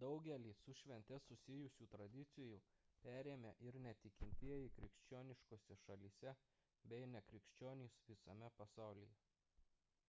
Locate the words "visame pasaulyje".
8.12-9.20